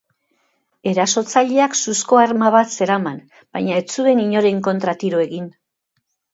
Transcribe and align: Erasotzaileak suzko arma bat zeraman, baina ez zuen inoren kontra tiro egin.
Erasotzaileak 0.91 1.77
suzko 1.81 2.19
arma 2.23 2.49
bat 2.57 2.75
zeraman, 2.79 3.21
baina 3.59 3.79
ez 3.85 3.87
zuen 3.99 4.25
inoren 4.27 4.65
kontra 4.73 4.99
tiro 5.05 5.25
egin. 5.31 5.49